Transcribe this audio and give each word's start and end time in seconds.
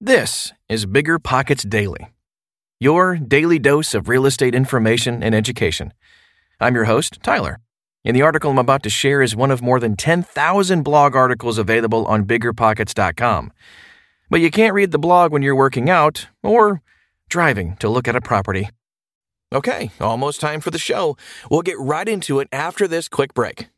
This 0.00 0.52
is 0.68 0.84
Bigger 0.84 1.18
Pockets 1.18 1.62
Daily, 1.62 2.08
your 2.78 3.16
daily 3.16 3.58
dose 3.58 3.94
of 3.94 4.10
real 4.10 4.26
estate 4.26 4.54
information 4.54 5.22
and 5.22 5.34
education. 5.34 5.94
I'm 6.60 6.74
your 6.74 6.84
host, 6.84 7.18
Tyler, 7.22 7.60
and 8.04 8.14
the 8.14 8.20
article 8.20 8.50
I'm 8.50 8.58
about 8.58 8.82
to 8.82 8.90
share 8.90 9.22
is 9.22 9.34
one 9.34 9.50
of 9.50 9.62
more 9.62 9.80
than 9.80 9.96
10,000 9.96 10.82
blog 10.82 11.16
articles 11.16 11.56
available 11.56 12.04
on 12.04 12.26
biggerpockets.com. 12.26 13.52
But 14.28 14.42
you 14.42 14.50
can't 14.50 14.74
read 14.74 14.90
the 14.90 14.98
blog 14.98 15.32
when 15.32 15.40
you're 15.40 15.56
working 15.56 15.88
out 15.88 16.26
or 16.42 16.82
driving 17.30 17.76
to 17.76 17.88
look 17.88 18.06
at 18.06 18.14
a 18.14 18.20
property. 18.20 18.68
Okay, 19.50 19.92
almost 19.98 20.42
time 20.42 20.60
for 20.60 20.70
the 20.70 20.78
show. 20.78 21.16
We'll 21.50 21.62
get 21.62 21.78
right 21.78 22.06
into 22.06 22.38
it 22.40 22.48
after 22.52 22.86
this 22.86 23.08
quick 23.08 23.32
break. 23.32 23.68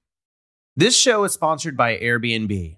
This 0.75 0.97
show 0.97 1.23
is 1.23 1.33
sponsored 1.33 1.77
by 1.77 1.97
Airbnb. 1.97 2.78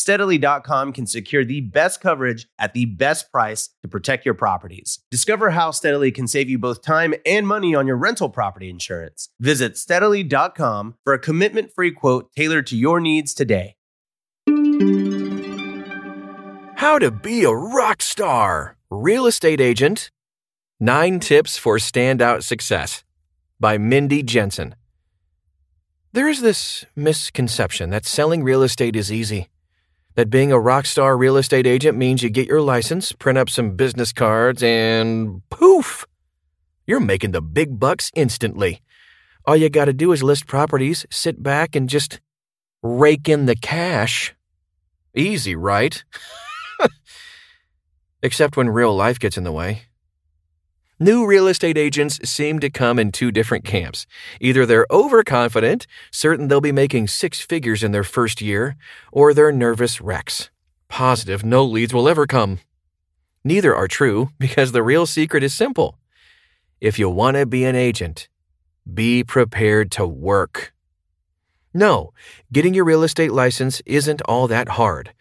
steadily.com 0.00 0.92
can 0.92 1.06
secure 1.06 1.44
the 1.44 1.60
best 1.60 2.00
coverage 2.00 2.46
at 2.58 2.74
the 2.74 2.86
best 2.86 3.30
price 3.30 3.70
to 3.82 3.88
protect 3.88 4.24
your 4.24 4.34
properties. 4.34 5.00
Discover 5.10 5.50
how 5.50 5.70
Steadily 5.70 6.10
can 6.10 6.26
save 6.26 6.48
you 6.48 6.58
both 6.58 6.82
time 6.82 7.14
and 7.24 7.46
money 7.46 7.74
on 7.74 7.86
your 7.86 7.96
rental 7.96 8.28
property 8.28 8.68
insurance. 8.68 9.28
Visit 9.38 9.76
steadily.com 9.76 10.96
for 11.04 11.12
a 11.12 11.18
commitment 11.18 11.72
free 11.72 11.90
quote 11.90 12.30
tailored 12.34 12.66
to 12.68 12.76
your 12.76 13.00
needs 13.00 13.34
today. 13.34 13.76
How 16.76 16.98
to 16.98 17.10
be 17.10 17.44
a 17.44 17.52
rock 17.52 18.00
star, 18.00 18.76
real 18.90 19.26
estate 19.26 19.60
agent. 19.60 20.10
Nine 20.80 21.20
tips 21.20 21.58
for 21.58 21.76
standout 21.76 22.42
success 22.42 23.04
by 23.60 23.76
Mindy 23.76 24.22
Jensen. 24.22 24.74
There 26.12 26.26
is 26.26 26.40
this 26.40 26.86
misconception 26.96 27.90
that 27.90 28.06
selling 28.06 28.42
real 28.42 28.62
estate 28.62 28.96
is 28.96 29.12
easy. 29.12 29.48
That 30.16 30.28
being 30.28 30.50
a 30.50 30.58
rock 30.58 30.86
star 30.86 31.16
real 31.16 31.36
estate 31.36 31.66
agent 31.66 31.96
means 31.96 32.22
you 32.22 32.30
get 32.30 32.48
your 32.48 32.60
license, 32.60 33.12
print 33.12 33.38
up 33.38 33.48
some 33.48 33.76
business 33.76 34.12
cards, 34.12 34.62
and 34.62 35.42
poof! 35.50 36.04
You're 36.86 37.00
making 37.00 37.30
the 37.30 37.40
big 37.40 37.78
bucks 37.78 38.10
instantly. 38.14 38.82
All 39.46 39.56
you 39.56 39.70
gotta 39.70 39.92
do 39.92 40.10
is 40.12 40.22
list 40.22 40.46
properties, 40.46 41.06
sit 41.10 41.42
back, 41.42 41.76
and 41.76 41.88
just 41.88 42.20
rake 42.82 43.28
in 43.28 43.46
the 43.46 43.54
cash. 43.54 44.34
Easy, 45.14 45.54
right? 45.54 46.02
Except 48.22 48.56
when 48.56 48.68
real 48.68 48.94
life 48.94 49.18
gets 49.18 49.38
in 49.38 49.44
the 49.44 49.52
way. 49.52 49.82
New 51.02 51.24
real 51.24 51.48
estate 51.48 51.78
agents 51.78 52.20
seem 52.28 52.58
to 52.58 52.68
come 52.68 52.98
in 52.98 53.10
two 53.10 53.32
different 53.32 53.64
camps. 53.64 54.06
Either 54.38 54.66
they're 54.66 54.86
overconfident, 54.90 55.86
certain 56.10 56.48
they'll 56.48 56.60
be 56.60 56.72
making 56.72 57.08
six 57.08 57.40
figures 57.40 57.82
in 57.82 57.92
their 57.92 58.04
first 58.04 58.42
year, 58.42 58.76
or 59.10 59.32
they're 59.32 59.50
nervous 59.50 60.02
wrecks, 60.02 60.50
positive 60.88 61.42
no 61.42 61.64
leads 61.64 61.94
will 61.94 62.06
ever 62.06 62.26
come. 62.26 62.58
Neither 63.42 63.74
are 63.74 63.88
true 63.88 64.32
because 64.38 64.72
the 64.72 64.82
real 64.82 65.06
secret 65.06 65.42
is 65.42 65.54
simple. 65.54 65.98
If 66.82 66.98
you 66.98 67.08
want 67.08 67.38
to 67.38 67.46
be 67.46 67.64
an 67.64 67.76
agent, 67.76 68.28
be 68.92 69.24
prepared 69.24 69.90
to 69.92 70.06
work. 70.06 70.74
No, 71.72 72.12
getting 72.52 72.74
your 72.74 72.84
real 72.84 73.04
estate 73.04 73.32
license 73.32 73.80
isn't 73.86 74.20
all 74.26 74.48
that 74.48 74.68
hard. 74.68 75.14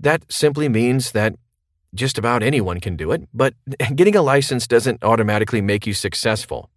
That 0.00 0.24
simply 0.32 0.68
means 0.68 1.12
that 1.12 1.36
just 1.94 2.18
about 2.18 2.42
anyone 2.42 2.80
can 2.80 2.96
do 2.96 3.12
it, 3.12 3.28
but 3.32 3.54
getting 3.94 4.16
a 4.16 4.22
license 4.22 4.66
doesn't 4.66 5.02
automatically 5.02 5.60
make 5.60 5.86
you 5.86 5.94
successful 5.94 6.70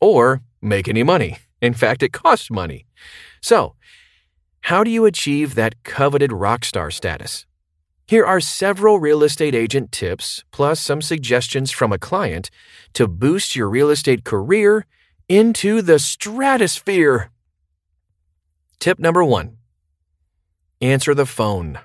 or 0.00 0.42
make 0.60 0.88
any 0.88 1.02
money. 1.02 1.38
In 1.60 1.74
fact, 1.74 2.02
it 2.02 2.12
costs 2.12 2.50
money. 2.50 2.86
So, 3.40 3.74
how 4.62 4.84
do 4.84 4.90
you 4.90 5.04
achieve 5.04 5.54
that 5.54 5.82
coveted 5.84 6.32
rock 6.32 6.64
star 6.64 6.90
status? 6.90 7.46
Here 8.08 8.24
are 8.24 8.40
several 8.40 9.00
real 9.00 9.24
estate 9.24 9.54
agent 9.54 9.90
tips, 9.90 10.44
plus 10.52 10.78
some 10.78 11.02
suggestions 11.02 11.72
from 11.72 11.92
a 11.92 11.98
client 11.98 12.50
to 12.92 13.08
boost 13.08 13.56
your 13.56 13.68
real 13.68 13.90
estate 13.90 14.24
career 14.24 14.86
into 15.28 15.82
the 15.82 15.98
stratosphere. 15.98 17.30
Tip 18.78 18.98
number 18.98 19.24
one 19.24 19.56
answer 20.80 21.14
the 21.14 21.26
phone 21.26 21.78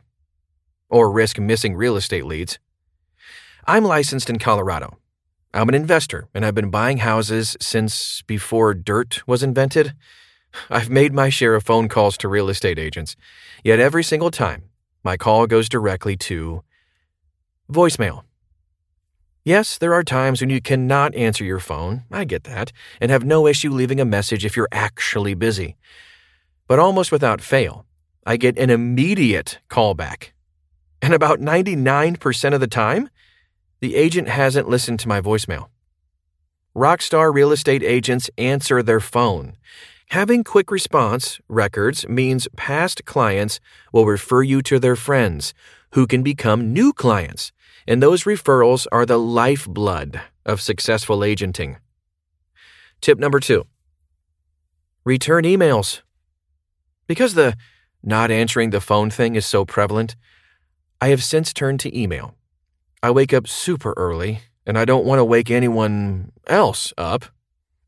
or 0.92 1.12
risk 1.12 1.40
missing 1.40 1.76
real 1.76 1.96
estate 1.96 2.26
leads. 2.26 2.60
I'm 3.66 3.84
licensed 3.84 4.30
in 4.30 4.38
Colorado. 4.38 4.98
I'm 5.54 5.70
an 5.70 5.76
investor, 5.76 6.28
and 6.34 6.46
I've 6.46 6.56
been 6.56 6.70
buying 6.70 7.00
houses 7.00 7.58
since 7.60 8.22
before 8.24 8.74
dirt 8.74 9.28
was 9.28 9.44
invented. 9.44 9.94
I've 10.70 10.90
made 10.90 11.14
my 11.14 11.30
share 11.30 11.56
of 11.56 11.64
phone 11.64 11.90
calls 11.90 12.18
to 12.18 12.28
real 12.28 12.50
estate 12.50 12.78
agents, 12.78 13.16
yet 13.64 13.80
every 13.80 14.04
single 14.04 14.32
time, 14.32 14.64
my 15.04 15.18
call 15.18 15.48
goes 15.48 15.70
directly 15.70 16.16
to 16.18 16.64
voicemail. 17.72 18.24
Yes, 19.44 19.78
there 19.78 19.94
are 19.94 20.04
times 20.04 20.40
when 20.40 20.50
you 20.50 20.62
cannot 20.62 21.16
answer 21.16 21.44
your 21.44 21.60
phone, 21.60 22.04
I 22.12 22.26
get 22.26 22.44
that, 22.44 22.72
and 23.00 23.10
have 23.10 23.26
no 23.26 23.48
issue 23.48 23.72
leaving 23.72 24.00
a 24.00 24.06
message 24.06 24.46
if 24.46 24.56
you're 24.56 24.68
actually 24.72 25.34
busy. 25.34 25.78
But 26.68 26.80
almost 26.80 27.12
without 27.12 27.42
fail, 27.42 27.86
I 28.26 28.38
get 28.38 28.58
an 28.58 28.70
immediate 28.70 29.60
callback 29.70 30.32
and 31.02 31.14
about 31.14 31.40
99% 31.40 32.54
of 32.54 32.60
the 32.60 32.68
time, 32.68 33.10
the 33.80 33.96
agent 33.96 34.28
hasn't 34.28 34.70
listened 34.70 35.00
to 35.00 35.08
my 35.08 35.20
voicemail. 35.20 35.68
Rockstar 36.76 37.34
real 37.34 37.52
estate 37.52 37.84
agents 37.84 38.30
answer 38.38 38.82
their 38.82 39.00
phone. 39.00 39.58
Having 40.10 40.44
quick 40.44 40.72
response 40.72 41.40
records 41.48 42.08
means 42.08 42.48
past 42.56 43.06
clients 43.06 43.60
will 43.92 44.06
refer 44.06 44.44
you 44.44 44.62
to 44.64 44.80
their 44.80 44.96
friends, 44.96 45.54
who 45.94 46.08
can 46.08 46.24
become 46.24 46.74
new 46.74 46.94
clients, 46.94 47.52
and 47.88 48.02
those 48.02 48.24
referrals 48.24 48.88
are 48.92 49.06
the 49.06 49.20
lifeblood 49.20 50.22
of 50.46 50.62
successful 50.62 51.24
agenting. 51.24 51.78
Tip 53.02 53.18
number 53.18 53.40
two 53.40 53.66
return 55.04 55.44
emails. 55.44 56.02
Because 57.08 57.34
the 57.34 57.58
not 58.04 58.32
answering 58.32 58.70
the 58.70 58.82
phone 58.82 59.10
thing 59.10 59.36
is 59.36 59.46
so 59.46 59.66
prevalent, 59.66 60.16
I 61.02 61.08
have 61.08 61.24
since 61.24 61.52
turned 61.52 61.80
to 61.80 62.00
email. 62.00 62.36
I 63.02 63.10
wake 63.10 63.34
up 63.34 63.48
super 63.48 63.96
early, 63.98 64.42
and 64.68 64.78
I 64.78 64.86
don't 64.86 65.04
want 65.04 65.18
to 65.18 65.26
wake 65.26 65.50
anyone 65.50 66.32
else 66.46 66.94
up. 66.96 67.26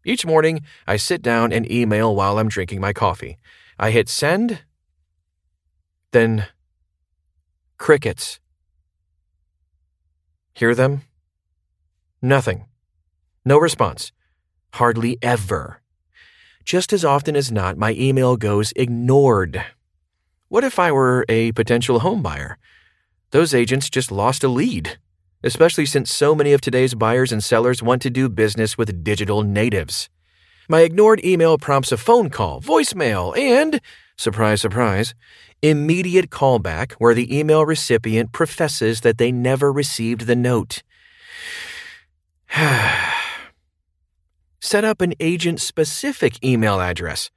Each 0.04 0.26
morning, 0.26 0.62
I 0.88 0.98
sit 0.98 1.22
down 1.22 1.54
and 1.54 1.72
email 1.72 2.16
while 2.16 2.40
I'm 2.40 2.50
drinking 2.50 2.82
my 2.82 2.92
coffee. 2.92 3.38
I 3.78 3.92
hit 3.92 4.10
send, 4.10 4.64
then 6.12 6.48
crickets. 7.78 8.40
Hear 10.56 10.74
them? 10.74 11.02
Nothing. 12.20 12.66
No 13.46 13.60
response. 13.60 14.12
Hardly 14.74 15.20
ever. 15.22 15.82
Just 16.66 16.92
as 16.92 17.06
often 17.06 17.36
as 17.36 17.52
not, 17.52 17.78
my 17.78 17.92
email 17.92 18.38
goes 18.38 18.74
ignored. 18.76 19.64
What 20.48 20.64
if 20.64 20.80
I 20.80 20.92
were 20.92 21.26
a 21.30 21.52
potential 21.52 22.00
home 22.00 22.24
buyer? 22.24 22.58
Those 23.34 23.54
agents 23.56 23.90
just 23.90 24.12
lost 24.12 24.44
a 24.44 24.48
lead, 24.48 25.00
especially 25.44 25.88
since 25.88 26.14
so 26.14 26.36
many 26.36 26.54
of 26.54 26.62
today's 26.62 26.94
buyers 26.94 27.32
and 27.32 27.44
sellers 27.44 27.82
want 27.82 28.04
to 28.04 28.12
do 28.12 28.30
business 28.30 28.78
with 28.78 29.04
digital 29.04 29.42
natives. 29.42 30.08
My 30.70 30.82
ignored 30.82 31.26
email 31.26 31.58
prompts 31.58 31.92
a 31.92 31.98
phone 31.98 32.30
call, 32.30 32.62
voicemail, 32.62 33.36
and, 33.36 33.82
surprise, 34.18 34.62
surprise, 34.62 35.16
immediate 35.64 36.30
callback 36.30 36.92
where 37.00 37.16
the 37.16 37.36
email 37.36 37.66
recipient 37.66 38.34
professes 38.34 39.02
that 39.02 39.18
they 39.18 39.32
never 39.32 39.74
received 39.74 40.28
the 40.28 40.36
note. 40.36 40.84
Set 44.62 44.86
up 44.86 45.02
an 45.02 45.16
agent 45.20 45.60
specific 45.60 46.38
email 46.46 46.80
address. 46.80 47.32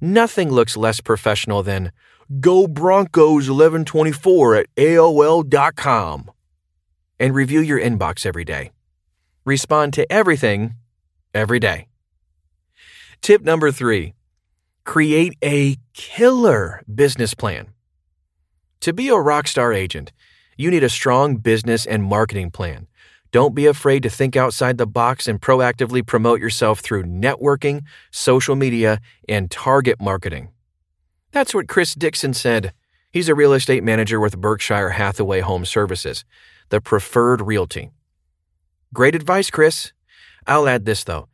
Nothing 0.00 0.50
looks 0.50 0.74
less 0.74 1.02
professional 1.02 1.62
than 1.62 1.92
Go 2.40 2.66
Broncos 2.66 3.50
1124 3.50 4.54
at 4.56 4.74
AOL.com. 4.76 6.30
And 7.20 7.34
review 7.34 7.60
your 7.60 7.80
inbox 7.80 8.26
every 8.26 8.44
day. 8.44 8.72
Respond 9.44 9.92
to 9.94 10.10
everything 10.10 10.74
every 11.32 11.60
day. 11.60 11.88
Tip 13.20 13.42
number 13.42 13.70
three 13.70 14.14
create 14.84 15.34
a 15.42 15.76
killer 15.94 16.82
business 16.92 17.34
plan. 17.34 17.68
To 18.80 18.92
be 18.92 19.08
a 19.08 19.12
rockstar 19.12 19.74
agent, 19.74 20.12
you 20.56 20.70
need 20.70 20.84
a 20.84 20.90
strong 20.90 21.36
business 21.36 21.86
and 21.86 22.02
marketing 22.02 22.50
plan. 22.50 22.86
Don't 23.32 23.54
be 23.54 23.66
afraid 23.66 24.02
to 24.04 24.10
think 24.10 24.36
outside 24.36 24.78
the 24.78 24.86
box 24.86 25.26
and 25.26 25.40
proactively 25.40 26.06
promote 26.06 26.38
yourself 26.38 26.80
through 26.80 27.04
networking, 27.04 27.82
social 28.10 28.54
media, 28.54 29.00
and 29.28 29.50
target 29.50 30.00
marketing. 30.00 30.50
That's 31.34 31.52
what 31.52 31.66
Chris 31.66 31.96
Dixon 31.96 32.32
said. 32.32 32.72
He's 33.10 33.28
a 33.28 33.34
real 33.34 33.54
estate 33.54 33.82
manager 33.82 34.20
with 34.20 34.40
Berkshire 34.40 34.90
Hathaway 34.90 35.40
Home 35.40 35.64
Services, 35.64 36.24
the 36.68 36.80
preferred 36.80 37.40
realty. 37.40 37.90
Great 38.94 39.16
advice, 39.16 39.50
Chris. 39.50 39.92
I'll 40.46 40.68
add 40.68 40.84
this 40.84 41.02
though. 41.02 41.26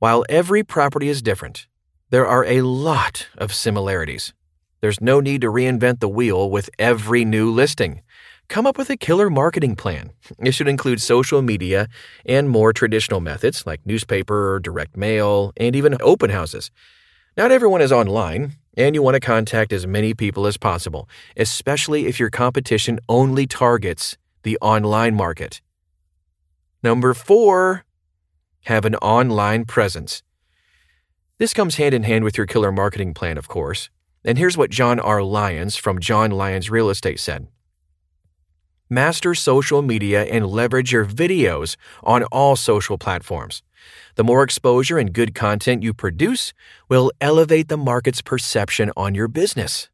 While 0.00 0.24
every 0.28 0.64
property 0.64 1.08
is 1.08 1.22
different, 1.22 1.68
there 2.10 2.26
are 2.26 2.44
a 2.44 2.62
lot 2.62 3.28
of 3.38 3.54
similarities. 3.54 4.34
There's 4.80 5.00
no 5.00 5.20
need 5.20 5.42
to 5.42 5.46
reinvent 5.46 6.00
the 6.00 6.08
wheel 6.08 6.50
with 6.50 6.68
every 6.76 7.24
new 7.24 7.48
listing. 7.48 8.02
Come 8.48 8.66
up 8.66 8.76
with 8.76 8.90
a 8.90 8.96
killer 8.96 9.30
marketing 9.30 9.76
plan. 9.76 10.10
It 10.40 10.54
should 10.54 10.66
include 10.66 11.00
social 11.00 11.40
media 11.40 11.86
and 12.24 12.50
more 12.50 12.72
traditional 12.72 13.20
methods 13.20 13.64
like 13.64 13.86
newspaper, 13.86 14.58
direct 14.58 14.96
mail, 14.96 15.52
and 15.56 15.76
even 15.76 15.96
open 16.00 16.30
houses. 16.30 16.72
Not 17.36 17.52
everyone 17.52 17.82
is 17.82 17.92
online, 17.92 18.56
and 18.76 18.94
you 18.94 19.02
want 19.02 19.14
to 19.14 19.20
contact 19.20 19.72
as 19.72 19.86
many 19.86 20.14
people 20.14 20.46
as 20.46 20.56
possible, 20.56 21.08
especially 21.36 22.06
if 22.06 22.20
your 22.20 22.30
competition 22.30 22.98
only 23.08 23.46
targets 23.46 24.16
the 24.42 24.58
online 24.60 25.14
market. 25.14 25.60
Number 26.82 27.14
four, 27.14 27.84
have 28.64 28.84
an 28.84 28.94
online 28.96 29.64
presence. 29.64 30.22
This 31.38 31.54
comes 31.54 31.76
hand 31.76 31.94
in 31.94 32.02
hand 32.02 32.24
with 32.24 32.36
your 32.36 32.46
killer 32.46 32.72
marketing 32.72 33.14
plan, 33.14 33.38
of 33.38 33.48
course. 33.48 33.90
And 34.24 34.38
here's 34.38 34.56
what 34.56 34.70
John 34.70 34.98
R. 34.98 35.22
Lyons 35.22 35.76
from 35.76 36.00
John 36.00 36.30
Lyons 36.30 36.70
Real 36.70 36.90
Estate 36.90 37.20
said 37.20 37.48
Master 38.88 39.34
social 39.34 39.82
media 39.82 40.24
and 40.24 40.46
leverage 40.46 40.92
your 40.92 41.04
videos 41.04 41.76
on 42.04 42.22
all 42.24 42.54
social 42.54 42.96
platforms. 42.96 43.62
The 44.14 44.22
more 44.22 44.44
exposure 44.44 44.96
and 44.96 45.12
good 45.12 45.34
content 45.34 45.82
you 45.82 45.92
produce 45.92 46.52
will 46.88 47.10
elevate 47.20 47.66
the 47.66 47.76
market's 47.76 48.22
perception 48.22 48.92
on 48.96 49.14
your 49.14 49.26
business. 49.26 49.88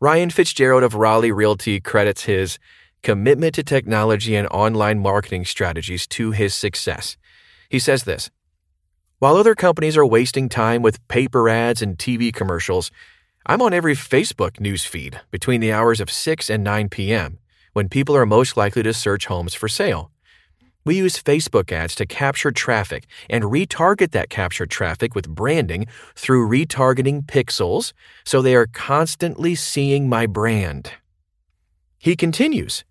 Ryan 0.00 0.28
Fitzgerald 0.28 0.82
of 0.82 0.94
Raleigh 0.94 1.32
Realty 1.32 1.80
credits 1.80 2.24
his 2.24 2.58
commitment 3.02 3.54
to 3.54 3.62
technology 3.62 4.36
and 4.36 4.46
online 4.48 4.98
marketing 4.98 5.46
strategies 5.46 6.06
to 6.08 6.30
his 6.32 6.54
success. 6.54 7.16
He 7.70 7.78
says 7.78 8.04
this 8.04 8.30
While 9.20 9.36
other 9.36 9.54
companies 9.54 9.96
are 9.96 10.06
wasting 10.06 10.50
time 10.50 10.82
with 10.82 11.06
paper 11.08 11.48
ads 11.48 11.80
and 11.80 11.96
TV 11.96 12.32
commercials, 12.32 12.90
I'm 13.46 13.62
on 13.62 13.72
every 13.72 13.94
Facebook 13.94 14.60
news 14.60 14.84
feed 14.84 15.20
between 15.30 15.62
the 15.62 15.72
hours 15.72 16.00
of 16.00 16.10
6 16.10 16.50
and 16.50 16.62
9 16.62 16.90
p.m., 16.90 17.38
when 17.78 17.88
people 17.88 18.16
are 18.16 18.26
most 18.26 18.56
likely 18.56 18.82
to 18.82 18.92
search 18.92 19.26
homes 19.26 19.54
for 19.54 19.68
sale. 19.68 20.10
We 20.84 20.96
use 20.96 21.22
Facebook 21.22 21.70
ads 21.70 21.94
to 21.94 22.06
capture 22.06 22.50
traffic 22.50 23.06
and 23.30 23.44
retarget 23.44 24.10
that 24.10 24.30
captured 24.30 24.68
traffic 24.68 25.14
with 25.14 25.28
branding 25.28 25.86
through 26.16 26.48
retargeting 26.48 27.26
pixels 27.26 27.92
so 28.24 28.42
they 28.42 28.56
are 28.56 28.66
constantly 28.66 29.54
seeing 29.54 30.08
my 30.08 30.26
brand. 30.26 30.90
He 32.00 32.16
continues 32.16 32.84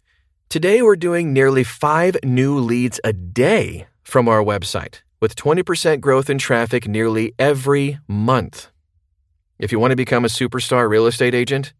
Today 0.47 0.81
we're 0.81 0.95
doing 0.95 1.33
nearly 1.33 1.65
five 1.65 2.15
new 2.23 2.57
leads 2.57 3.01
a 3.03 3.11
day 3.11 3.87
from 4.03 4.29
our 4.29 4.41
website, 4.41 5.01
with 5.19 5.35
20% 5.35 5.99
growth 5.99 6.29
in 6.29 6.37
traffic 6.37 6.87
nearly 6.87 7.33
every 7.37 7.99
month. 8.07 8.71
If 9.59 9.73
you 9.73 9.79
want 9.79 9.91
to 9.91 9.97
become 9.97 10.23
a 10.23 10.29
superstar 10.29 10.89
real 10.89 11.07
estate 11.07 11.35
agent, 11.35 11.73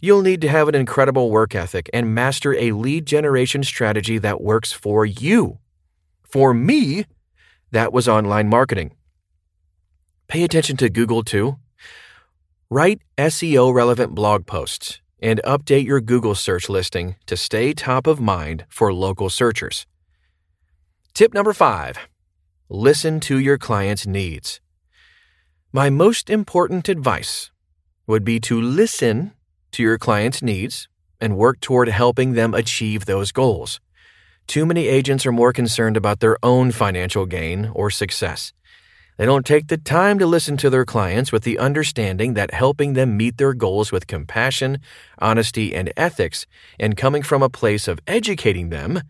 You'll 0.00 0.22
need 0.22 0.40
to 0.42 0.48
have 0.48 0.68
an 0.68 0.74
incredible 0.74 1.30
work 1.30 1.54
ethic 1.54 1.90
and 1.92 2.14
master 2.14 2.54
a 2.54 2.72
lead 2.72 3.06
generation 3.06 3.64
strategy 3.64 4.18
that 4.18 4.40
works 4.40 4.72
for 4.72 5.04
you. 5.04 5.58
For 6.22 6.54
me, 6.54 7.04
that 7.72 7.92
was 7.92 8.08
online 8.08 8.48
marketing. 8.48 8.92
Pay 10.28 10.44
attention 10.44 10.76
to 10.76 10.90
Google 10.90 11.22
too. 11.22 11.56
Write 12.70 13.00
SEO 13.16 13.72
relevant 13.74 14.14
blog 14.14 14.46
posts 14.46 15.00
and 15.20 15.40
update 15.44 15.84
your 15.84 16.00
Google 16.00 16.34
search 16.34 16.68
listing 16.68 17.16
to 17.26 17.36
stay 17.36 17.72
top 17.72 18.06
of 18.06 18.20
mind 18.20 18.66
for 18.68 18.92
local 18.92 19.30
searchers. 19.30 19.86
Tip 21.14 21.34
number 21.34 21.52
five 21.52 21.98
listen 22.68 23.18
to 23.20 23.38
your 23.38 23.56
client's 23.58 24.06
needs. 24.06 24.60
My 25.72 25.90
most 25.90 26.30
important 26.30 26.88
advice 26.88 27.50
would 28.06 28.24
be 28.24 28.38
to 28.40 28.60
listen 28.60 29.32
to 29.72 29.82
your 29.82 29.98
client's 29.98 30.42
needs 30.42 30.88
and 31.20 31.36
work 31.36 31.60
toward 31.60 31.88
helping 31.88 32.32
them 32.32 32.54
achieve 32.54 33.04
those 33.04 33.32
goals. 33.32 33.80
Too 34.46 34.64
many 34.64 34.88
agents 34.88 35.26
are 35.26 35.32
more 35.32 35.52
concerned 35.52 35.96
about 35.96 36.20
their 36.20 36.38
own 36.42 36.70
financial 36.70 37.26
gain 37.26 37.70
or 37.74 37.90
success. 37.90 38.52
They 39.18 39.26
don't 39.26 39.44
take 39.44 39.66
the 39.66 39.76
time 39.76 40.18
to 40.20 40.26
listen 40.26 40.56
to 40.58 40.70
their 40.70 40.84
clients 40.84 41.32
with 41.32 41.42
the 41.42 41.58
understanding 41.58 42.34
that 42.34 42.54
helping 42.54 42.92
them 42.92 43.16
meet 43.16 43.36
their 43.36 43.52
goals 43.52 43.90
with 43.90 44.06
compassion, 44.06 44.78
honesty, 45.18 45.74
and 45.74 45.92
ethics, 45.96 46.46
and 46.78 46.96
coming 46.96 47.22
from 47.22 47.42
a 47.42 47.50
place 47.50 47.88
of 47.88 47.98
educating 48.06 48.68
them, 48.68 49.02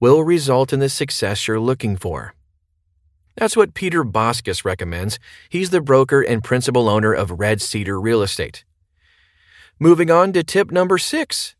will 0.00 0.22
result 0.22 0.72
in 0.72 0.80
the 0.80 0.88
success 0.90 1.48
you're 1.48 1.58
looking 1.58 1.96
for. 1.96 2.34
That's 3.36 3.56
what 3.56 3.72
Peter 3.72 4.04
Boskus 4.04 4.64
recommends. 4.64 5.18
He's 5.48 5.70
the 5.70 5.80
broker 5.80 6.20
and 6.20 6.44
principal 6.44 6.88
owner 6.88 7.14
of 7.14 7.40
Red 7.40 7.62
Cedar 7.62 7.98
Real 7.98 8.20
Estate. 8.20 8.64
Moving 9.78 10.10
on 10.10 10.32
to 10.32 10.44
tip 10.44 10.70
number 10.70 10.98
six 10.98 11.54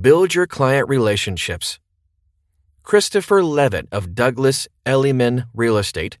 build 0.00 0.34
your 0.34 0.46
client 0.46 0.88
relationships. 0.88 1.78
Christopher 2.82 3.44
Levitt 3.44 3.88
of 3.92 4.14
Douglas 4.14 4.66
Elliman 4.86 5.44
Real 5.54 5.76
Estate 5.76 6.18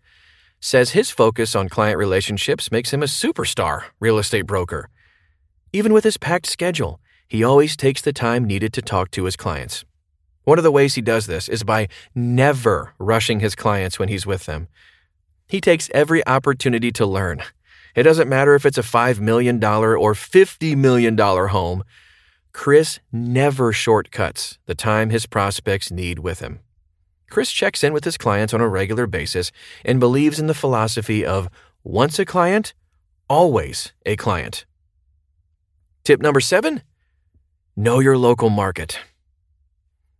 says 0.60 0.90
his 0.90 1.10
focus 1.10 1.56
on 1.56 1.68
client 1.68 1.98
relationships 1.98 2.70
makes 2.70 2.92
him 2.92 3.02
a 3.02 3.06
superstar 3.06 3.84
real 3.98 4.18
estate 4.18 4.46
broker. 4.46 4.88
Even 5.72 5.92
with 5.92 6.04
his 6.04 6.18
packed 6.18 6.46
schedule, 6.46 7.00
he 7.26 7.42
always 7.42 7.76
takes 7.76 8.02
the 8.02 8.12
time 8.12 8.44
needed 8.44 8.72
to 8.74 8.82
talk 8.82 9.10
to 9.10 9.24
his 9.24 9.36
clients. 9.36 9.84
One 10.44 10.58
of 10.58 10.64
the 10.64 10.70
ways 10.70 10.94
he 10.94 11.02
does 11.02 11.26
this 11.26 11.48
is 11.48 11.64
by 11.64 11.88
never 12.14 12.92
rushing 12.98 13.40
his 13.40 13.54
clients 13.54 13.98
when 13.98 14.08
he's 14.08 14.26
with 14.26 14.44
them. 14.44 14.68
He 15.48 15.60
takes 15.60 15.90
every 15.94 16.26
opportunity 16.26 16.92
to 16.92 17.06
learn 17.06 17.42
it 17.94 18.02
doesn't 18.04 18.28
matter 18.28 18.54
if 18.54 18.64
it's 18.64 18.78
a 18.78 18.82
$5 18.82 19.20
million 19.20 19.62
or 19.62 20.14
$50 20.14 20.76
million 20.76 21.18
home. 21.18 21.84
Chris 22.52 23.00
never 23.10 23.72
shortcuts 23.72 24.58
the 24.66 24.74
time 24.74 25.10
his 25.10 25.26
prospects 25.26 25.90
need 25.90 26.18
with 26.18 26.40
him. 26.40 26.60
Chris 27.30 27.50
checks 27.50 27.82
in 27.82 27.94
with 27.94 28.04
his 28.04 28.18
clients 28.18 28.52
on 28.52 28.60
a 28.60 28.68
regular 28.68 29.06
basis 29.06 29.52
and 29.84 29.98
believes 29.98 30.38
in 30.38 30.48
the 30.48 30.54
philosophy 30.54 31.24
of 31.24 31.48
once 31.82 32.18
a 32.18 32.26
client, 32.26 32.74
always 33.28 33.92
a 34.04 34.16
client. 34.16 34.66
Tip 36.04 36.20
number 36.20 36.40
seven 36.40 36.82
know 37.74 38.00
your 38.00 38.18
local 38.18 38.50
market. 38.50 38.98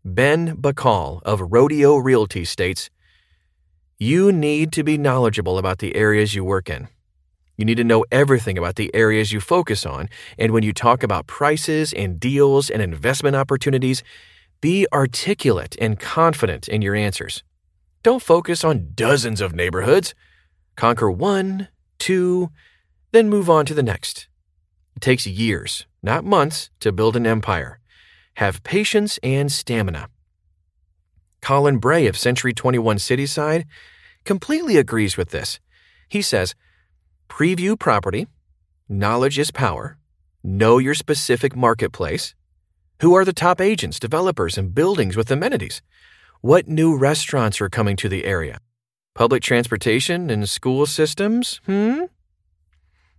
Ben 0.04 0.56
Bacal 0.56 1.20
of 1.22 1.52
Rodeo 1.52 1.96
Realty 1.96 2.44
states 2.44 2.88
You 3.98 4.32
need 4.32 4.72
to 4.72 4.82
be 4.82 4.96
knowledgeable 4.96 5.58
about 5.58 5.78
the 5.78 5.94
areas 5.94 6.34
you 6.34 6.44
work 6.44 6.70
in. 6.70 6.88
You 7.62 7.66
need 7.66 7.76
to 7.76 7.84
know 7.84 8.04
everything 8.10 8.58
about 8.58 8.74
the 8.74 8.92
areas 8.92 9.30
you 9.30 9.38
focus 9.38 9.86
on, 9.86 10.08
and 10.36 10.50
when 10.50 10.64
you 10.64 10.72
talk 10.72 11.04
about 11.04 11.28
prices 11.28 11.92
and 11.92 12.18
deals 12.18 12.68
and 12.68 12.82
investment 12.82 13.36
opportunities, 13.36 14.02
be 14.60 14.84
articulate 14.92 15.76
and 15.80 15.96
confident 15.96 16.66
in 16.66 16.82
your 16.82 16.96
answers. 16.96 17.44
Don't 18.02 18.20
focus 18.20 18.64
on 18.64 18.88
dozens 18.96 19.40
of 19.40 19.54
neighborhoods. 19.54 20.12
Conquer 20.74 21.08
one, 21.08 21.68
two, 22.00 22.50
then 23.12 23.28
move 23.28 23.48
on 23.48 23.64
to 23.66 23.74
the 23.74 23.82
next. 23.84 24.26
It 24.96 25.00
takes 25.00 25.24
years, 25.24 25.86
not 26.02 26.24
months, 26.24 26.68
to 26.80 26.90
build 26.90 27.14
an 27.14 27.28
empire. 27.28 27.78
Have 28.38 28.64
patience 28.64 29.20
and 29.22 29.52
stamina. 29.52 30.08
Colin 31.40 31.78
Bray 31.78 32.08
of 32.08 32.18
Century 32.18 32.54
21 32.54 32.96
Cityside 32.96 33.66
completely 34.24 34.78
agrees 34.78 35.16
with 35.16 35.28
this. 35.28 35.60
He 36.08 36.22
says, 36.22 36.56
Preview 37.32 37.78
property, 37.78 38.26
knowledge 38.90 39.38
is 39.38 39.50
power, 39.50 39.96
know 40.44 40.76
your 40.76 40.92
specific 40.92 41.56
marketplace. 41.56 42.34
Who 43.00 43.14
are 43.14 43.24
the 43.24 43.32
top 43.32 43.58
agents, 43.58 43.98
developers, 43.98 44.58
and 44.58 44.74
buildings 44.74 45.16
with 45.16 45.30
amenities? 45.30 45.80
What 46.42 46.68
new 46.68 46.94
restaurants 46.94 47.58
are 47.62 47.70
coming 47.70 47.96
to 47.96 48.08
the 48.10 48.26
area? 48.26 48.58
Public 49.14 49.42
transportation 49.42 50.28
and 50.28 50.46
school 50.46 50.84
systems? 50.84 51.62
Hmm? 51.64 52.02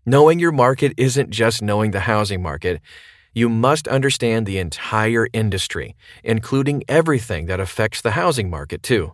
Knowing 0.05 0.38
your 0.38 0.51
market 0.51 0.93
isn't 0.96 1.32
just 1.32 1.63
knowing 1.63 1.89
the 1.89 2.01
housing 2.01 2.43
market. 2.43 2.82
You 3.34 3.50
must 3.50 3.88
understand 3.88 4.46
the 4.46 4.60
entire 4.60 5.27
industry, 5.34 5.96
including 6.24 6.84
everything 6.88 7.48
that 7.48 7.60
affects 7.60 8.00
the 8.00 8.12
housing 8.12 8.48
market, 8.48 8.84
too. 8.84 9.13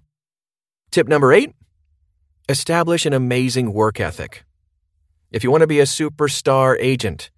Tip 0.92 1.08
number 1.08 1.32
eight 1.32 1.54
establish 2.50 3.06
an 3.06 3.14
amazing 3.14 3.72
work 3.72 4.02
ethic. 4.02 4.44
If 5.32 5.44
you 5.44 5.52
want 5.52 5.62
to 5.62 5.68
be 5.68 5.80
a 5.80 5.84
superstar 5.84 6.76
agent, 6.80 7.30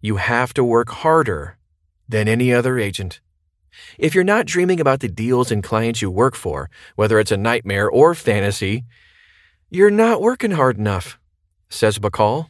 you 0.00 0.16
have 0.16 0.54
to 0.54 0.64
work 0.64 0.88
harder 0.88 1.58
than 2.08 2.26
any 2.26 2.54
other 2.54 2.78
agent. 2.78 3.20
If 3.98 4.14
you're 4.14 4.24
not 4.24 4.46
dreaming 4.46 4.80
about 4.80 5.00
the 5.00 5.08
deals 5.08 5.50
and 5.50 5.62
clients 5.62 6.00
you 6.00 6.10
work 6.10 6.34
for, 6.34 6.70
whether 6.96 7.18
it's 7.18 7.30
a 7.30 7.36
nightmare 7.36 7.88
or 7.88 8.14
fantasy, 8.14 8.84
you're 9.70 9.90
not 9.90 10.22
working 10.22 10.52
hard 10.52 10.78
enough, 10.78 11.18
says 11.68 11.98
Bacal. 11.98 12.48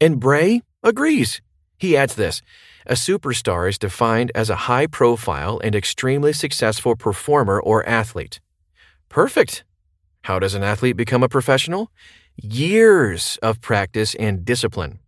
And 0.00 0.18
Bray 0.18 0.62
agrees. 0.82 1.42
He 1.76 1.94
adds 1.94 2.14
this 2.14 2.40
A 2.86 2.94
superstar 2.94 3.68
is 3.68 3.78
defined 3.78 4.32
as 4.34 4.48
a 4.48 4.64
high 4.66 4.86
profile 4.86 5.60
and 5.62 5.74
extremely 5.74 6.32
successful 6.32 6.96
performer 6.96 7.60
or 7.60 7.86
athlete. 7.86 8.40
Perfect. 9.10 9.64
How 10.22 10.38
does 10.38 10.54
an 10.54 10.62
athlete 10.62 10.96
become 10.96 11.22
a 11.22 11.28
professional? 11.28 11.90
Years 12.36 13.38
of 13.42 13.60
practice 13.60 14.14
and 14.14 14.44
discipline. 14.44 14.98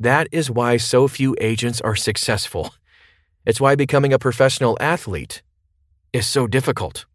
That 0.00 0.28
is 0.32 0.50
why 0.50 0.76
so 0.76 1.08
few 1.08 1.36
agents 1.40 1.80
are 1.80 1.96
successful. 1.96 2.74
It's 3.46 3.60
why 3.60 3.74
becoming 3.74 4.12
a 4.12 4.18
professional 4.18 4.76
athlete 4.80 5.42
is 6.12 6.26
so 6.26 6.46
difficult. 6.46 7.06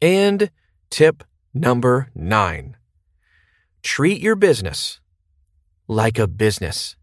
And 0.00 0.50
tip 0.90 1.24
number 1.52 2.08
nine 2.14 2.76
treat 3.82 4.20
your 4.20 4.34
business 4.34 5.00
like 5.86 6.18
a 6.18 6.26
business. 6.26 6.96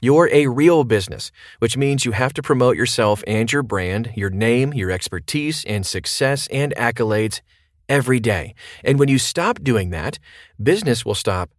You're 0.00 0.28
a 0.32 0.46
real 0.46 0.84
business, 0.84 1.32
which 1.58 1.76
means 1.76 2.04
you 2.04 2.12
have 2.12 2.32
to 2.34 2.42
promote 2.42 2.76
yourself 2.76 3.24
and 3.26 3.50
your 3.50 3.64
brand, 3.64 4.12
your 4.14 4.30
name, 4.30 4.72
your 4.72 4.92
expertise, 4.92 5.64
and 5.64 5.84
success 5.84 6.46
and 6.52 6.72
accolades 6.76 7.40
every 7.88 8.20
day. 8.20 8.54
And 8.84 8.98
when 8.98 9.08
you 9.08 9.18
stop 9.18 9.62
doing 9.62 9.90
that, 9.90 10.18
business 10.62 11.04
will 11.04 11.14
stop. 11.14 11.50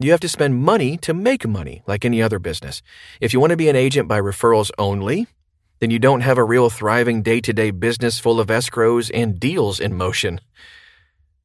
You 0.00 0.10
have 0.10 0.20
to 0.20 0.28
spend 0.28 0.56
money 0.56 0.96
to 0.98 1.14
make 1.14 1.46
money, 1.46 1.82
like 1.86 2.04
any 2.04 2.20
other 2.20 2.38
business. 2.38 2.82
If 3.20 3.32
you 3.32 3.40
want 3.40 3.50
to 3.50 3.56
be 3.56 3.68
an 3.68 3.76
agent 3.76 4.08
by 4.08 4.20
referrals 4.20 4.70
only, 4.78 5.28
then 5.80 5.90
you 5.90 5.98
don't 5.98 6.22
have 6.22 6.38
a 6.38 6.44
real 6.44 6.70
thriving 6.70 7.22
day 7.22 7.40
to 7.40 7.52
day 7.52 7.70
business 7.70 8.18
full 8.18 8.40
of 8.40 8.48
escrows 8.48 9.10
and 9.14 9.38
deals 9.38 9.80
in 9.80 9.94
motion. 9.94 10.40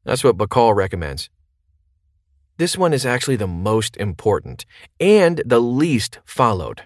That's 0.03 0.23
what 0.23 0.37
Bacal 0.37 0.75
recommends. 0.75 1.29
This 2.57 2.77
one 2.77 2.93
is 2.93 3.05
actually 3.05 3.37
the 3.37 3.47
most 3.47 3.95
important 3.97 4.65
and 4.99 5.41
the 5.45 5.61
least 5.61 6.19
followed. 6.25 6.83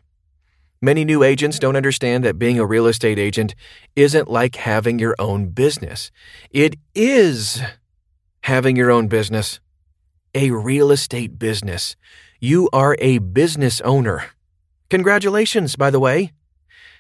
Many 0.83 1.05
new 1.05 1.23
agents 1.23 1.59
don't 1.59 1.77
understand 1.77 2.25
that 2.25 2.37
being 2.37 2.59
a 2.59 2.65
real 2.65 2.87
estate 2.87 3.17
agent 3.17 3.55
isn't 3.95 4.27
like 4.27 4.57
having 4.57 4.99
your 4.99 5.15
own 5.17 5.45
business. 5.45 6.11
It 6.51 6.75
is 6.93 7.61
having 8.41 8.75
your 8.75 8.91
own 8.91 9.07
business. 9.07 9.61
A 10.35 10.51
real 10.51 10.91
estate 10.91 11.39
business. 11.39 11.95
You 12.41 12.67
are 12.73 12.97
a 12.99 13.19
business 13.19 13.79
owner. 13.79 14.25
Congratulations, 14.89 15.77
by 15.77 15.89
the 15.89 16.01
way. 16.01 16.33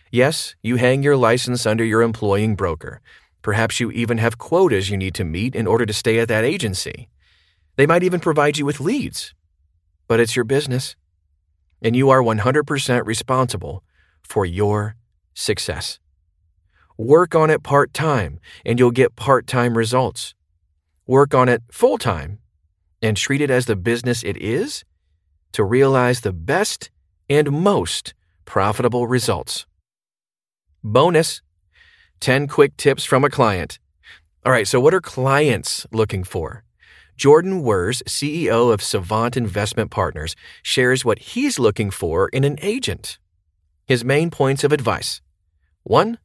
Yes, 0.09 0.55
you 0.63 0.77
hang 0.77 1.03
your 1.03 1.17
license 1.17 1.65
under 1.65 1.83
your 1.83 2.03
employing 2.03 2.55
broker. 2.55 3.01
Perhaps 3.41 3.81
you 3.81 3.91
even 3.91 4.17
have 4.17 4.37
quotas 4.37 4.89
you 4.89 4.95
need 4.95 5.15
to 5.15 5.25
meet 5.25 5.55
in 5.55 5.67
order 5.67 5.85
to 5.85 5.91
stay 5.91 6.19
at 6.19 6.29
that 6.29 6.45
agency. 6.45 7.09
They 7.75 7.85
might 7.85 8.03
even 8.03 8.21
provide 8.21 8.57
you 8.57 8.65
with 8.65 8.79
leads. 8.79 9.33
But 10.07 10.21
it's 10.21 10.37
your 10.37 10.45
business 10.45 10.95
and 11.83 11.95
you 11.95 12.09
are 12.09 12.21
100% 12.21 13.05
responsible 13.05 13.83
for 14.23 14.45
your 14.45 14.95
success. 15.33 15.99
Work 16.97 17.35
on 17.35 17.49
it 17.49 17.61
part 17.61 17.93
time, 17.93 18.39
and 18.65 18.79
you'll 18.79 18.91
get 18.91 19.15
part 19.15 19.45
time 19.45 19.77
results. 19.77 20.33
Work 21.05 21.35
on 21.35 21.49
it 21.49 21.61
full 21.69 21.97
time, 21.97 22.39
and 23.01 23.17
treat 23.17 23.41
it 23.41 23.51
as 23.51 23.65
the 23.65 23.75
business 23.75 24.23
it 24.23 24.37
is 24.37 24.85
to 25.51 25.63
realize 25.63 26.21
the 26.21 26.33
best 26.33 26.89
and 27.29 27.51
most 27.51 28.13
profitable 28.45 29.07
results. 29.07 29.65
Bonus 30.83 31.41
10 32.21 32.47
quick 32.47 32.77
tips 32.77 33.03
from 33.03 33.25
a 33.25 33.29
client. 33.29 33.79
All 34.45 34.51
right, 34.51 34.67
so 34.67 34.79
what 34.79 34.93
are 34.93 35.01
clients 35.01 35.85
looking 35.91 36.23
for? 36.23 36.63
Jordan 37.15 37.61
Wirsz, 37.61 38.01
CEO 38.03 38.73
of 38.73 38.81
Savant 38.81 39.37
Investment 39.37 39.91
Partners, 39.91 40.35
shares 40.61 41.05
what 41.05 41.19
he's 41.19 41.59
looking 41.59 41.91
for 41.91 42.27
in 42.29 42.43
an 42.43 42.57
agent. 42.61 43.19
His 43.85 44.03
main 44.03 44.31
points 44.31 44.63
of 44.63 44.71
advice 44.71 45.21
1. 45.83 46.17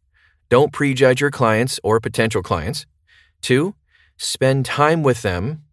Don't 0.49 0.73
prejudge 0.73 1.21
your 1.21 1.31
clients 1.31 1.79
or 1.83 2.01
potential 2.01 2.43
clients. 2.43 2.87
2. 3.43 3.75
Spend 4.17 4.65
time 4.65 5.03
with 5.03 5.23
them 5.23 5.65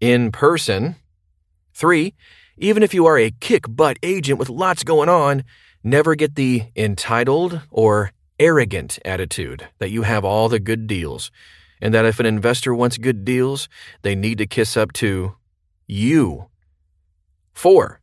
in 0.00 0.32
person. 0.32 0.96
3. 1.74 2.14
Even 2.58 2.82
if 2.82 2.94
you 2.94 3.06
are 3.06 3.18
a 3.18 3.30
kick 3.30 3.64
butt 3.68 3.98
agent 4.02 4.38
with 4.38 4.48
lots 4.48 4.84
going 4.84 5.08
on, 5.08 5.44
never 5.82 6.14
get 6.14 6.34
the 6.34 6.64
entitled 6.76 7.60
or 7.70 8.12
arrogant 8.40 8.98
attitude 9.04 9.68
that 9.78 9.90
you 9.90 10.02
have 10.02 10.24
all 10.24 10.48
the 10.48 10.58
good 10.58 10.86
deals 10.86 11.30
and 11.80 11.92
that 11.94 12.04
if 12.04 12.20
an 12.20 12.26
investor 12.26 12.74
wants 12.74 12.98
good 12.98 13.24
deals, 13.24 13.68
they 14.02 14.14
need 14.14 14.38
to 14.38 14.46
kiss 14.46 14.76
up 14.76 14.92
to 14.94 15.36
you. 15.86 16.46
4. 17.52 18.00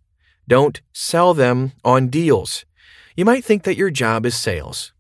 Don't 0.48 0.82
sell 0.94 1.34
them 1.34 1.74
on 1.84 2.08
deals. 2.08 2.66
You 3.16 3.26
might 3.26 3.44
think 3.44 3.64
that 3.64 3.78
your 3.78 3.90
job 3.90 4.26
is 4.26 4.36
sales, 4.36 4.94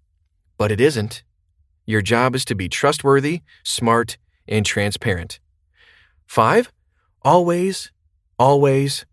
but 0.58 0.72
it 0.72 0.82
isn't. 0.82 1.24
Your 1.86 2.02
job 2.02 2.36
is 2.36 2.46
to 2.46 2.56
be 2.56 2.70
trustworthy, 2.70 3.42
smart, 3.64 4.18
and 4.48 4.66
transparent. 4.66 5.40
5. 6.28 6.72
Always, 7.24 7.92
always, 8.38 9.06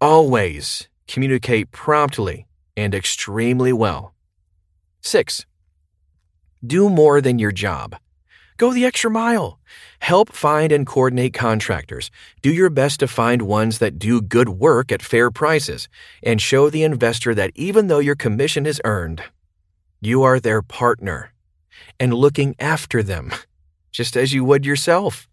always 0.00 0.88
communicate 1.06 1.70
promptly 1.72 2.46
and 2.76 2.94
extremely 2.94 3.72
well. 3.72 4.14
6. 5.02 5.46
Do 6.64 6.88
more 6.88 7.20
than 7.20 7.38
your 7.38 7.52
job. 7.52 7.96
Go 8.60 8.74
the 8.74 8.84
extra 8.84 9.10
mile. 9.10 9.58
Help 10.00 10.32
find 10.32 10.70
and 10.70 10.86
coordinate 10.86 11.32
contractors. 11.32 12.10
Do 12.42 12.52
your 12.52 12.68
best 12.68 13.00
to 13.00 13.08
find 13.08 13.40
ones 13.40 13.78
that 13.78 13.98
do 13.98 14.20
good 14.20 14.50
work 14.50 14.92
at 14.92 15.00
fair 15.00 15.30
prices 15.30 15.88
and 16.22 16.42
show 16.42 16.68
the 16.68 16.82
investor 16.82 17.34
that 17.34 17.52
even 17.54 17.86
though 17.86 18.00
your 18.00 18.16
commission 18.16 18.66
is 18.66 18.78
earned, 18.84 19.22
you 20.02 20.22
are 20.22 20.38
their 20.38 20.60
partner 20.60 21.32
and 21.98 22.12
looking 22.12 22.54
after 22.60 23.02
them, 23.02 23.32
just 23.92 24.14
as 24.14 24.34
you 24.34 24.44
would 24.44 24.66
yourself. 24.66 25.26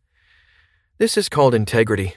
This 0.98 1.18
is 1.18 1.28
called 1.28 1.54
integrity. 1.54 2.16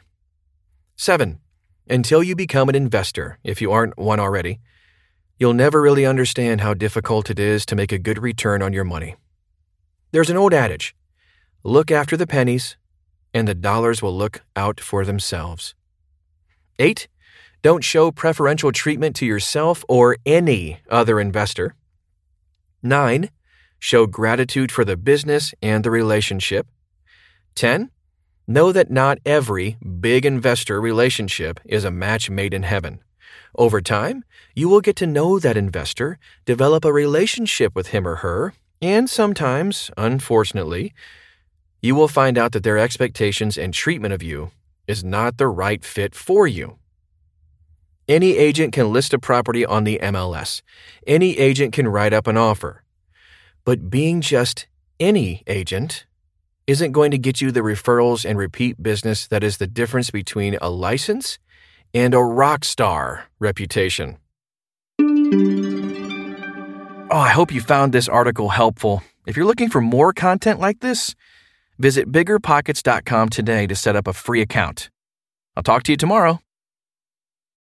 7. 0.95 1.41
Until 1.89 2.23
you 2.23 2.37
become 2.37 2.69
an 2.69 2.77
investor, 2.77 3.41
if 3.43 3.61
you 3.61 3.73
aren't 3.73 3.99
one 3.99 4.21
already, 4.21 4.61
you'll 5.41 5.55
never 5.55 5.83
really 5.83 6.07
understand 6.07 6.61
how 6.61 6.73
difficult 6.73 7.31
it 7.31 7.41
is 7.41 7.67
to 7.67 7.75
make 7.75 7.91
a 7.91 7.99
good 7.99 8.23
return 8.23 8.63
on 8.63 8.73
your 8.73 8.85
money. 8.85 9.17
There's 10.13 10.31
an 10.31 10.37
old 10.37 10.55
adage 10.55 10.95
Look 11.63 11.91
after 11.91 12.17
the 12.17 12.27
pennies, 12.27 12.79
and 13.35 13.47
the 13.47 13.55
dollars 13.55 14.01
will 14.01 14.17
look 14.17 14.43
out 14.57 14.81
for 14.81 15.05
themselves. 15.05 15.75
8. 16.79 17.07
Don't 17.63 17.85
show 17.85 18.11
preferential 18.11 18.73
treatment 18.73 19.15
to 19.17 19.27
yourself 19.27 19.85
or 19.87 20.17
any 20.25 20.81
other 20.89 21.21
investor. 21.21 21.75
9. 22.83 23.29
Show 23.79 24.07
gratitude 24.07 24.73
for 24.73 24.87
the 24.87 24.97
business 24.97 25.53
and 25.61 25.85
the 25.85 25.91
relationship. 25.91 26.67
10. 27.57 27.91
Know 28.47 28.73
that 28.73 28.91
not 28.91 29.19
every 29.27 29.77
big 30.01 30.25
investor 30.25 30.81
relationship 30.81 31.61
is 31.67 31.85
a 31.85 31.91
match 31.91 32.31
made 32.31 32.55
in 32.55 32.63
heaven. 32.63 33.01
Over 33.55 33.83
time, 33.83 34.25
you 34.55 34.71
will 34.71 34.81
get 34.81 34.97
to 34.97 35.07
know 35.07 35.39
that 35.39 35.59
investor, 35.59 36.19
develop 36.47 36.87
a 36.87 36.93
relationship 36.93 37.75
with 37.75 37.89
him 37.89 38.09
or 38.09 38.17
her, 38.17 38.55
and 38.81 39.11
sometimes, 39.11 39.91
unfortunately, 39.99 40.95
you 41.83 41.95
will 41.95 42.09
find 42.09 42.37
out 42.37 42.53
that 42.53 42.63
their 42.63 42.79
expectations 42.79 43.57
and 43.57 43.73
treatment 43.73 44.13
of 44.13 44.23
you 44.23 44.51
is 44.87 45.03
not 45.05 45.39
the 45.39 45.49
right 45.49 45.85
fit 45.85 46.15
for 46.15 46.47
you. 46.47 46.79
Any 48.09 48.37
agent 48.37 48.73
can 48.73 48.93
list 48.93 49.15
a 49.15 49.19
property 49.19 49.65
on 49.65 49.85
the 49.85 50.01
MLS. 50.03 50.63
Any 51.07 51.39
agent 51.39 51.73
can 51.73 51.87
write 51.87 52.13
up 52.13 52.27
an 52.27 52.37
offer. 52.37 52.83
But 53.65 53.89
being 53.89 54.21
just 54.21 54.67
any 54.99 55.43
agent 55.47 56.07
isn't 56.67 56.93
going 56.93 57.11
to 57.13 57.19
get 57.19 57.41
you 57.41 57.53
the 57.53 57.61
referrals 57.61 58.29
and 58.29 58.39
repeat 58.39 58.83
business 58.83 59.27
that 59.29 59.45
is 59.45 59.59
the 59.59 59.67
difference 59.67 60.11
between 60.11 60.59
a 60.61 60.71
license 60.71 61.39
and 61.95 62.15
a 62.15 62.21
rock 62.21 62.65
star 62.65 63.27
reputation. 63.39 64.19
Oh, 67.13 67.19
I 67.19 67.31
hope 67.31 67.53
you 67.53 67.61
found 67.61 67.93
this 67.93 68.09
article 68.09 68.51
helpful. 68.51 69.03
If 69.27 69.37
you're 69.37 69.47
looking 69.47 69.69
for 69.69 69.81
more 69.81 70.13
content 70.13 70.61
like 70.61 70.81
this, 70.81 71.15
visit 71.81 72.13
biggerpockets.com 72.13 73.31
today 73.31 73.67
to 73.67 73.75
set 73.75 73.97
up 73.97 74.07
a 74.07 74.13
free 74.13 74.41
account. 74.41 74.91
I'll 75.57 75.65
talk 75.65 75.83
to 75.85 75.93
you 75.93 75.97
tomorrow. 75.97 76.41